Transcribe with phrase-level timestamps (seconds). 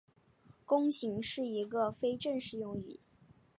[0.65, 2.99] 弓形是一个非正式用语。